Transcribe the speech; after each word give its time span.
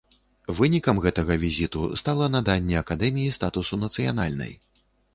Вынікам 0.59 1.01
гэтага 1.05 1.37
візіту 1.43 1.91
стала 2.03 2.31
наданне 2.39 2.83
акадэміі 2.83 3.39
статусу 3.39 3.83
нацыянальнай. 3.87 4.61